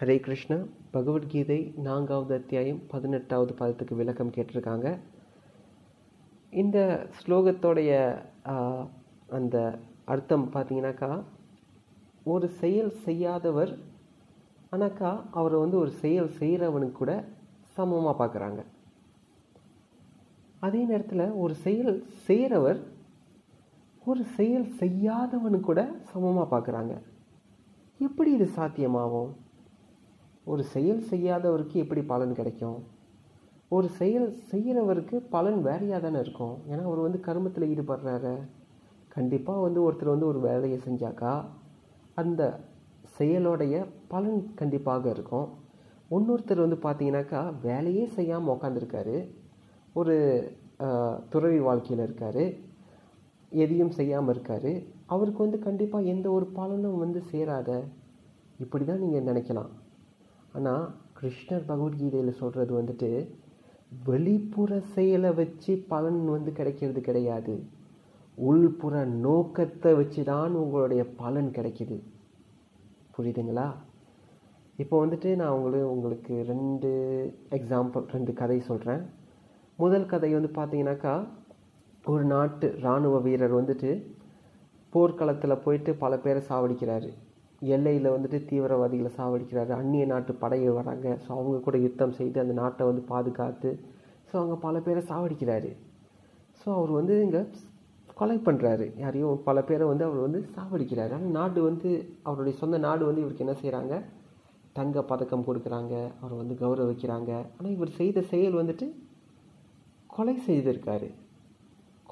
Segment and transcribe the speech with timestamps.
[0.00, 0.56] ஹரே கிருஷ்ணா.
[0.90, 4.88] பகவத்கீதை நான்காவது அத்தியாயம் பதினெட்டாவது பதத்துக்கு விளக்கம் கேட்டிருக்காங்க.
[6.60, 6.78] இந்த
[7.18, 7.90] ஸ்லோகத்தோடைய
[9.38, 9.56] அந்த
[10.14, 11.08] அர்த்தம் பார்த்தீங்கன்னாக்கா
[12.34, 13.72] ஒரு செயல் செய்யாதவர்
[14.76, 17.16] ஆனாக்கா அவரை வந்து ஒரு செயல் செய்கிறவனுக்கு கூட
[17.78, 18.60] சமமாக பார்க்குறாங்க.
[20.68, 21.92] அதே நேரத்தில் ஒரு செயல்
[22.28, 22.80] செய்கிறவர்
[24.04, 25.80] ஒரு செயல் செய்யாதவனு கூட
[26.12, 26.94] சமமாக பார்க்குறாங்க.
[28.08, 29.30] எப்படி இது சாத்தியமாகும்?
[30.52, 32.78] ஒரு செயல் செய்யாதவருக்கு எப்படி பலன் கிடைக்கும்?
[33.76, 36.54] ஒரு செயல் செய்கிறவருக்கு பலன் வேறையாக தானே இருக்கும்?
[36.70, 38.34] ஏன்னா அவர் வந்து கருமத்தில் ஈடுபடுறாரு.
[39.16, 41.32] கண்டிப்பாக வந்து ஒருத்தர் வந்து ஒரு வேலையை செஞ்சாக்கா
[42.22, 42.42] அந்த
[43.16, 43.76] செயலோடைய
[44.12, 45.48] பலன் கண்டிப்பாக இருக்கும்.
[46.16, 49.16] இன்னொருத்தர் வந்து பார்த்தீங்கன்னாக்கா வேலையே செய்யாமல் உக்காந்துருக்காரு.
[50.00, 50.16] ஒரு
[51.32, 52.44] துறவி வாழ்க்கையில் இருக்கார்.
[53.64, 54.70] எதையும் செய்யாமல் இருக்கார்.
[55.14, 57.70] அவருக்கு வந்து கண்டிப்பாக எந்த ஒரு பலனும் வந்து சேராத.
[58.64, 59.70] இப்படி தான் நீங்கள் நினைக்கலாம்.
[60.58, 60.86] ஆனால்
[61.18, 63.10] கிருஷ்ணர் பகவத்கீதையில் சொல்கிறது வந்துட்டு
[64.06, 67.54] வெளிப்புற செயலை வச்சு பலன் வந்து கிடைக்கிறது கிடையாது.
[68.38, 68.94] உள்புற
[69.26, 71.96] நோக்கத்தை வச்சு தான் உங்களுடைய பலன் கிடைக்கிது.
[73.14, 73.68] புரியுதுங்களா?
[74.82, 76.90] இப்போ வந்துட்டு நான் உங்களுக்கு உங்களுக்கு ரெண்டு
[77.58, 79.02] எக்ஸாம்பிள் ரெண்டு கதை சொல்கிறேன்
[79.78, 81.14] முதல் கதை வந்து பார்த்தீங்கன்னாக்கா
[82.04, 83.90] ஒரு நாட்டு இராணுவ வீரர் வந்துட்டு
[84.92, 87.10] போர்க்களத்தில் போயிட்டு பல பேரை சாவடிக்கிறாரு.
[87.62, 89.72] எல்லையில் வந்துட்டு தீவிரவாதிகளை சாவடிக்கிறாரு.
[89.80, 91.06] அந்நிய நாட்டு படையை வராங்க.
[91.24, 93.70] ஸோ அவங்க கூட யுத்தம் செய்து அந்த நாட்டை வந்து பாதுகாத்து
[94.28, 95.70] ஸோ அவங்க பல பேரை சாவடிக்கிறாரு.
[96.60, 97.42] ஸோ அவர் வந்து இங்கே
[98.20, 101.12] கொலை பண்ணுறாரு யாரையும் பல பேரை வந்து அவர் வந்து சாவடிக்கிறாரு.
[101.16, 101.90] ஆனால் நாடு வந்து
[102.28, 103.94] அவருடைய சொந்த நாடு வந்து இவருக்கு என்ன செய்கிறாங்க
[104.78, 105.94] தங்க பதக்கம் கொடுக்குறாங்க.
[106.20, 107.32] அவரை வந்து கௌரவிக்கிறாங்க.
[107.56, 108.86] ஆனால் இவர் செய்த செயல் வந்துட்டு
[110.16, 111.08] கொலை செய்திருக்காரு.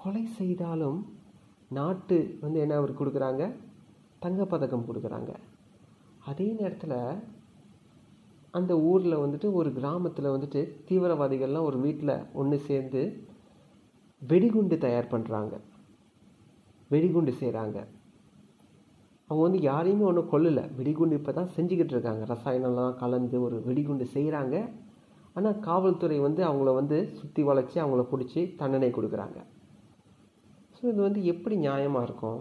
[0.00, 0.98] கொலை செய்தாலும்
[1.78, 3.44] நாட்டு வந்து என்ன அவர் கொடுக்குறாங்க?
[4.24, 5.32] தங்கப்பதக்கம் கொடுக்குறாங்க.
[6.30, 6.98] அதே நேரத்தில்
[8.58, 13.02] அந்த ஊரில் வந்துட்டு ஒரு கிராமத்தில் வந்துட்டு தீவிரவாதிகள்லாம் ஒரு வீட்டில் ஒன்று சேர்ந்து
[14.22, 15.54] வெடிகுண்டு தயார் பண்ணுறாங்க
[16.92, 17.78] வெடிகுண்டு செய்கிறாங்க
[19.28, 20.64] அவங்க வந்து யாரையுமே ஒன்றும் கொல்லலை.
[20.78, 22.22] வெடிகுண்டு இப்போ தான் செஞ்சுக்கிட்டு இருக்காங்க.
[22.32, 24.56] ரசாயனம்லாம் கலந்து ஒரு வெடிகுண்டு செய்கிறாங்க
[25.38, 29.38] ஆனால் காவல்துறை வந்து அவங்கள வந்து சுற்றி வளைச்சி அவங்கள பிடிச்சி தண்டனை கொடுக்குறாங்க.
[30.76, 32.40] ஸோ இது வந்து எப்படி நியாயமாக இருக்கும்?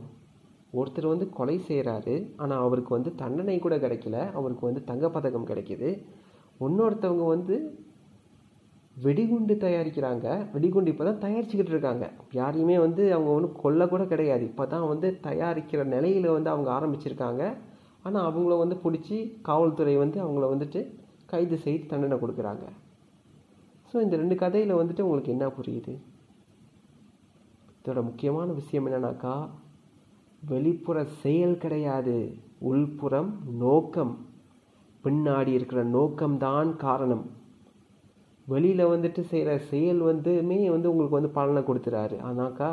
[0.79, 5.89] ஒருத்தர் வந்து கொலை செய்கிறாரு ஆனால் அவருக்கு வந்து தண்டனை கூட கிடைக்கல அவருக்கு வந்து தங்கப்பதக்கம் கிடைக்கிது.
[6.65, 7.55] இன்னொருத்தவங்க வந்து
[9.05, 12.05] வெடிகுண்டு தயாரிக்கிறாங்க வெடிகுண்டு இப்போ தான் தயாரிச்சுக்கிட்டு இருக்காங்க.
[12.39, 14.43] யாரையுமே வந்து அவங்க ஒன்றும் கொல்ல கூட கிடையாது.
[14.51, 17.43] இப்போ தான் வந்து தயாரிக்கிற நிலையில் வந்து அவங்க ஆரம்பிச்சிருக்காங்க.
[18.07, 19.17] ஆனால் அவங்கள வந்து பிடிச்சி
[19.49, 20.81] காவல்துறை வந்து அவங்கள வந்துட்டு
[21.31, 22.65] கைது செய்து தண்டனை கொடுக்குறாங்க.
[23.89, 25.93] ஸோ இந்த ரெண்டு கதையில் வந்துட்டு உங்களுக்கு என்ன புரியுது?
[27.79, 29.33] இதோட முக்கியமான விஷயம் என்னன்னாக்கா
[30.49, 32.15] வெளிப்புற செயல் கிடையாது
[32.69, 33.31] உள்புறம்
[33.63, 34.13] நோக்கம்.
[35.05, 37.25] பின்னாடி இருக்கிற நோக்கம்தான் காரணம்.
[38.47, 42.17] வெளியில் வந்துட்டு செய்கிற செயல் வந்துமே வந்து உங்களுக்கு வந்து பலனை கொடுத்துறாரு.
[42.29, 42.69] ஆனாக்கா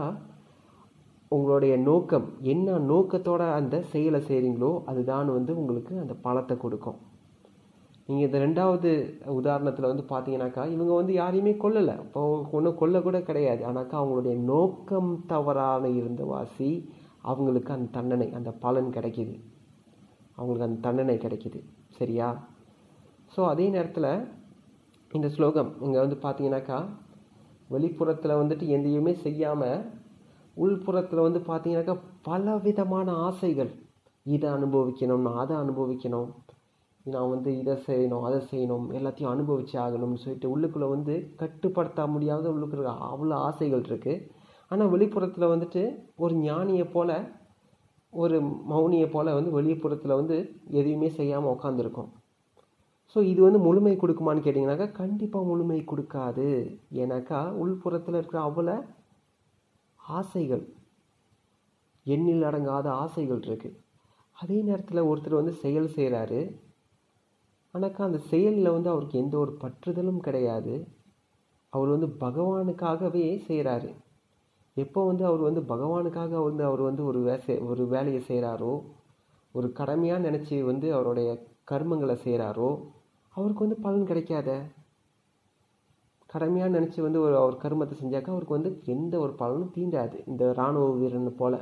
[1.28, 6.99] உங்களுடைய நோக்கம் என்ன நோக்கத்தோட அந்த செயலை செய்கிறீங்களோ அதுதான் வந்து உங்களுக்கு அந்த பலத்தை கொடுக்கும்.
[8.06, 8.91] நீங்கள் இந்த ரெண்டாவது
[9.41, 11.94] உதாரணத்தில் வந்து பார்த்தீங்கன்னாக்கா இவங்க வந்து யாரையுமே கொல்லலை.
[12.06, 13.62] இப்போ ஒன்றும் கொல்ல கூட கிடையாது.
[13.71, 16.71] ஆனாக்கா அவங்களுடைய நோக்கம் தவறான இருந்த வாசி
[17.22, 19.34] அவங்களுக்கு அந்த தண்டனை அந்த பலன் கிடைக்கிது.
[20.37, 21.60] அவங்களுக்கு அந்த தண்டனை கிடைக்கிது.
[21.99, 22.28] சரியா?
[23.34, 24.10] ஸோ அதே நேரத்தில்
[25.10, 26.78] இந்த ஸ்லோகம் இங்கே வந்து பார்த்தீங்கன்னாக்கா
[27.71, 29.84] வெளிப்புறத்தில் வந்துட்டு எதையுமே செய்யாமல்
[30.56, 33.71] உள்புறத்தில் வந்து பார்த்தீங்கன்னாக்கா பல விதமான ஆசைகள்.
[34.27, 36.31] இதை அனுபவிக்கணும் நான் அதை அனுபவிக்கணும்.
[37.06, 42.93] நான் வந்து இதை செய்யணும் அதை செய்யணும் எல்லாத்தையும் அனுபவிச்சு ஆகணும்னு சொல்லிட்டு உள்ளுக்குள்ளே வந்து கட்டுப்படுத்த முடியாத உள்ளுக்குள்ள
[43.12, 44.15] அவ்வளோ ஆசைகள் இருக்குது
[44.72, 45.83] ஆனால் வெளிப்புறத்தில் வந்துட்டு
[46.16, 47.16] ஒரு ஞானியை போல்
[48.12, 48.37] ஒரு
[48.71, 50.37] மௌனியை போல் வந்து வெளிப்புறத்தில் வந்து
[50.78, 52.10] எதையுமே செய்யாமல் உட்காந்துருக்கோம்
[53.16, 56.47] ஸோ இது வந்து முழுமை கொடுக்குமான்னு கேட்டிங்கனாக்கா கண்டிப்பாக முழுமை கொடுக்காது.
[57.00, 58.77] ஏன்னாக்கா உள்புறத்தில் இருக்கிற அவ்வளோ
[60.00, 60.65] ஆசைகள்
[62.06, 63.78] எண்ணில் அடங்காத ஆசைகள் இருக்குது
[64.37, 66.41] அதே நேரத்தில் ஒருத்தர் வந்து செயல் செய்கிறாரு
[67.75, 70.75] ஆனாக்கா அந்த செயலில் வந்து அவருக்கு எந்த ஒரு பற்றுதலும் கிடையாது.
[71.73, 73.91] அவர் வந்து பகவானுக்காகவே செய்கிறாரு
[74.76, 78.72] எப்போ வந்து அவர் வந்து பகவானுக்காக வந்து அவர் வந்து ஒரு வே ஒரு வேலையை செய்கிறாரோ
[79.54, 81.30] ஒரு கடமையாக நினச்சி வந்து அவருடைய
[81.70, 82.70] கர்மங்களை செய்கிறாரோ
[83.34, 84.50] அவருக்கு வந்து பலன் கிடைக்காத?
[86.26, 90.16] கடமையாக நினச்சி வந்து ஒரு அவர் கர்மத்தை செஞ்சாக்கா அவருக்கு வந்து எந்த ஒரு பலனும் தீண்டாது.
[90.26, 91.58] இந்த இராணுவ வீரனை போல்.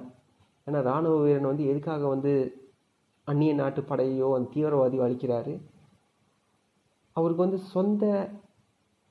[0.66, 2.32] ஏன்னா இராணுவ வீரன் வந்து எதுக்காக வந்து
[3.26, 5.54] அந்நிய நாட்டு படையோ அந்த தீவிரவாதியோ அழிக்கிறாரு?
[7.16, 8.04] அவருக்கு வந்து சொந்த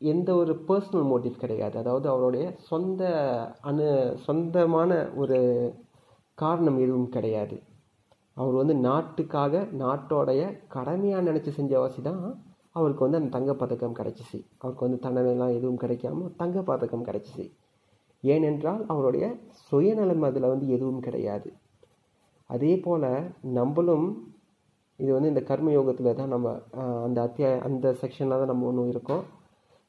[0.01, 1.75] எந்த ஒரு பர்சனல் மோட்டிவ் கிடையாது.
[1.81, 3.01] அதாவது அவருடைய சொந்த
[3.69, 3.87] அணு
[4.25, 4.91] சொந்தமான
[5.21, 5.39] ஒரு
[6.37, 7.57] காரணம் எதுவும் கிடையாது.
[8.37, 10.41] அவர் வந்து நாட்டுக்காக நாட்டோடைய
[10.75, 12.21] கடமையாக நினச்சி செஞ்ச வாசி தான்
[12.77, 14.39] அவருக்கு வந்து அந்த தங்கப்பதக்கம் கிடைச்சிச்சு.
[14.61, 17.45] அவருக்கு வந்து தண்டனைலாம் எதுவும் கிடைக்காம தங்கப்பதக்கம் கிடைச்சிச்சு.
[18.23, 19.25] ஏனென்றால் அவருடைய
[19.67, 21.49] சுயநலம் அதில் வந்து எதுவும் கிடையாது.
[22.49, 23.09] அதே போல்
[23.59, 24.07] நம்மளும்
[24.99, 26.47] இது வந்து இந்த கர்ம யோகத்தில் தான் நம்ம
[27.07, 29.23] அந்த அத்தியாய அந்த செக்ஷனில் தான் நம்ம ஒன்றும் இருக்கோம்.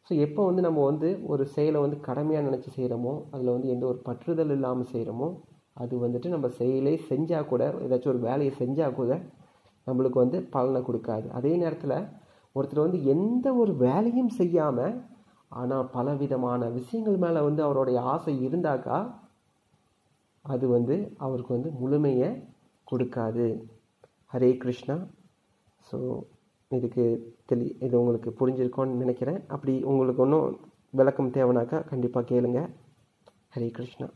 [0.07, 3.99] ஸோ எப்போ வந்து நம்ம வந்து ஒரு செயலை வந்து கடமையாக நினச்சி செய்கிறோமோ அதில் வந்து எந்த ஒரு
[4.09, 5.29] பற்றுதல் இல்லாமல் செய்கிறோமோ
[5.83, 9.11] அது வந்துட்டு நம்ம செயலே செஞ்சால் கூட ஏதாச்சும் ஒரு வேலையை செஞ்சால் கூட
[9.87, 11.27] நம்மளுக்கு வந்து பலனை கொடுக்காது.
[11.39, 11.97] அதே நேரத்தில்
[12.57, 14.97] ஒருத்தர் வந்து எந்த ஒரு வேலையும் செய்யாமல்
[15.53, 18.99] ஆனால் பலவிதமான விஷயங்கள் மேலே வந்து அவருடைய ஆசை இருந்தாக்கா
[20.45, 22.29] அது வந்து அவருக்கு வந்து முழுமையை
[22.87, 23.47] கொடுக்காது.
[24.33, 24.97] ஹரே கிருஷ்ணா.
[25.87, 25.99] ஸோ
[26.71, 29.47] இதுக்கு தெளி இது உங்களுக்கு புரிஞ்சிருக்கோன்னு நினைக்கிறேன்.
[29.47, 32.61] அப்படி உங்களுக்கு ஒன்றும் விளக்கம் தேவைனாக்கா கண்டிப்பாக கேளுங்க.
[33.57, 34.09] ஹரே கிருஷ்ணா.